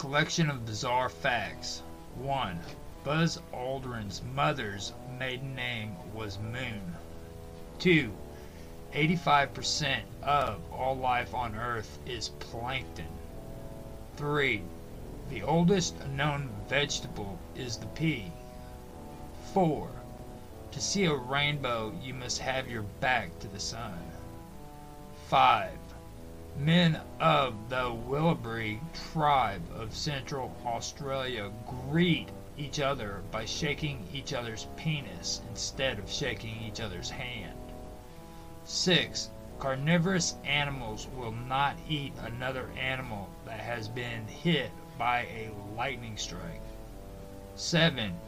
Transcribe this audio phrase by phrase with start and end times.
[0.00, 1.82] Collection of bizarre facts.
[2.16, 2.58] 1.
[3.04, 6.96] Buzz Aldrin's mother's maiden name was Moon.
[7.80, 8.10] 2.
[8.94, 13.12] 85% of all life on Earth is plankton.
[14.16, 14.62] 3.
[15.28, 18.32] The oldest known vegetable is the pea.
[19.52, 19.90] 4.
[20.70, 24.00] To see a rainbow, you must have your back to the sun.
[25.28, 25.70] 5.
[26.56, 28.80] Men of the Walbiri
[29.12, 36.60] tribe of Central Australia greet each other by shaking each other's penis instead of shaking
[36.62, 37.58] each other's hand.
[38.64, 39.30] 6.
[39.58, 46.62] Carnivorous animals will not eat another animal that has been hit by a lightning strike.
[47.54, 48.18] 7.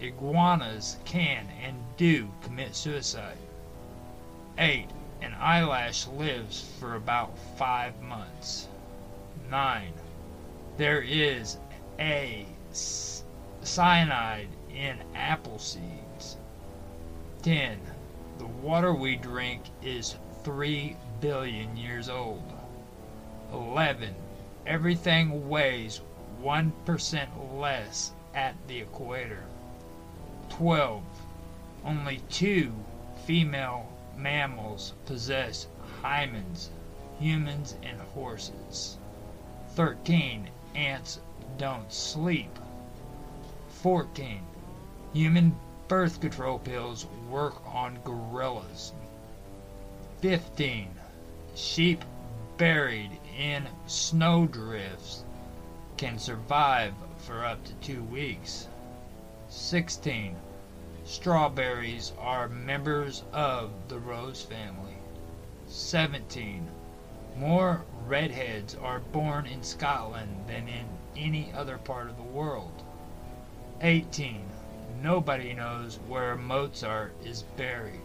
[0.00, 3.38] Iguanas can and do commit suicide.
[4.58, 4.88] 8.
[5.24, 8.68] An eyelash lives for about 5 months.
[9.50, 9.90] 9.
[10.76, 11.56] There is
[11.98, 12.44] a
[13.62, 16.36] cyanide in apple seeds.
[17.40, 17.80] 10.
[18.36, 22.52] The water we drink is 3 billion years old.
[23.50, 24.14] 11.
[24.66, 26.02] Everything weighs
[26.42, 29.44] 1% less at the equator.
[30.50, 31.02] 12.
[31.82, 32.74] Only two
[33.24, 35.66] female mammals possess
[36.02, 36.68] hymens,
[37.18, 38.98] humans and horses.
[39.70, 40.48] 13.
[40.74, 41.20] Ants
[41.58, 42.58] don't sleep.
[43.82, 44.40] 14.
[45.12, 45.56] Human
[45.88, 48.92] birth control pills work on gorillas.
[50.20, 50.88] 15.
[51.54, 52.04] Sheep
[52.56, 55.24] buried in snowdrifts
[55.96, 58.68] can survive for up to two weeks.
[59.48, 60.36] 16.
[61.06, 64.96] Strawberries are members of the rose family.
[65.66, 66.66] 17.
[67.36, 72.82] More redheads are born in Scotland than in any other part of the world.
[73.82, 74.46] 18.
[75.02, 78.00] Nobody knows where Mozart is buried.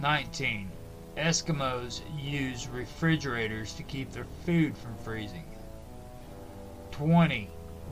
[0.00, 0.68] 19.
[1.16, 5.46] Eskimos use refrigerators to keep their food from freezing.
[6.90, 7.48] 20.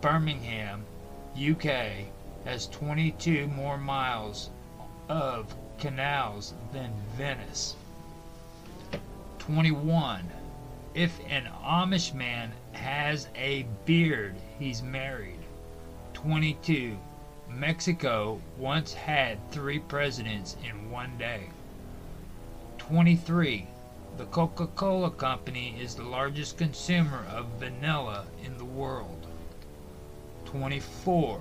[0.00, 0.84] Birmingham,
[1.36, 2.08] UK
[2.44, 4.50] has 22 more miles
[5.08, 7.76] of canals than Venice.
[9.38, 10.28] 21.
[10.94, 15.38] If an Amish man has a beard, he's married.
[16.14, 16.96] 22.
[17.48, 21.48] Mexico once had three presidents in one day.
[22.78, 23.66] 23.
[24.16, 29.26] The Coca-Cola Company is the largest consumer of vanilla in the world.
[30.44, 31.40] 24.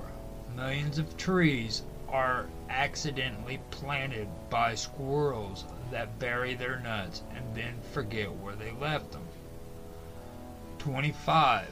[0.57, 8.31] Millions of trees are accidentally planted by squirrels that bury their nuts and then forget
[8.37, 9.21] where they left them.
[10.79, 11.67] 25.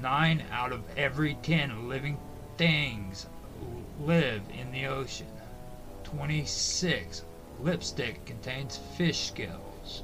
[0.00, 2.16] 9 out of every 10 living
[2.56, 3.26] things
[4.00, 5.26] live in the ocean.
[6.04, 7.24] 26.
[7.60, 10.02] Lipstick contains fish scales.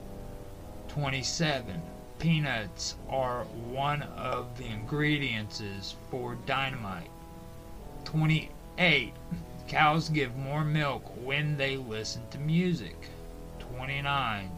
[0.88, 1.80] 27.
[2.18, 7.08] Peanuts are one of the ingredients for dynamite.
[8.10, 9.12] 28.
[9.68, 12.96] Cows give more milk when they listen to music.
[13.60, 14.50] 29.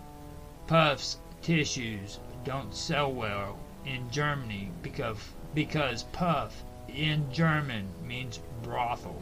[0.66, 5.18] Puffs tissues don't sell well in Germany because
[5.52, 9.20] because puff in German means brothel.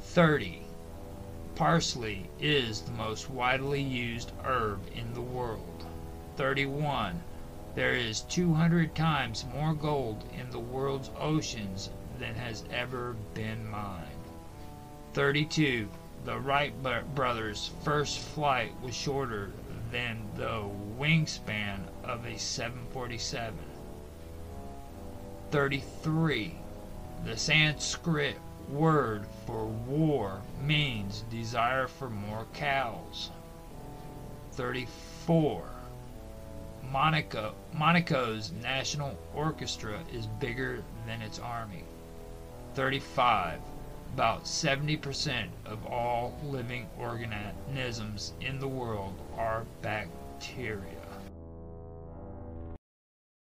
[0.00, 0.60] 30.
[1.54, 5.86] Parsley is the most widely used herb in the world.
[6.36, 7.22] 31.
[7.74, 14.04] There is 200 times more gold in the world's oceans than has ever been mine.
[15.14, 15.88] 32.
[16.24, 16.74] The Wright
[17.14, 19.50] brothers' first flight was shorter
[19.90, 20.68] than the
[20.98, 23.58] wingspan of a 747.
[25.50, 26.54] 33.
[27.24, 28.36] The Sanskrit
[28.68, 33.30] word for war means desire for more cows.
[34.52, 35.64] 34.
[36.90, 41.84] Monaco, Monaco's national orchestra is bigger than its army.
[42.78, 43.58] 35.
[44.14, 50.97] About 70% of all living organisms in the world are bacteria.